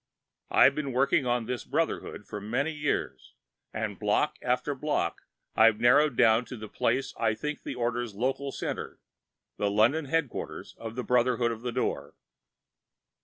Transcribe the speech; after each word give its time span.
"I've 0.49 0.73
been 0.73 0.93
working 0.93 1.27
on 1.27 1.45
this 1.45 1.63
Brotherhood 1.63 2.25
for 2.25 2.41
many 2.41 2.71
years, 2.71 3.35
and 3.71 3.99
block 3.99 4.37
after 4.41 4.73
block 4.73 5.21
I've 5.55 5.79
narrowed 5.79 6.17
down 6.17 6.43
to 6.45 6.57
the 6.57 6.67
place 6.67 7.13
I 7.19 7.35
think 7.35 7.61
the 7.61 7.75
order's 7.75 8.15
local 8.15 8.51
center, 8.51 8.99
the 9.57 9.69
London 9.69 10.05
headquarters 10.05 10.73
of 10.79 10.95
the 10.95 11.03
Brotherhood 11.03 11.51
of 11.51 11.61
the 11.61 11.71
Door." 11.71 12.15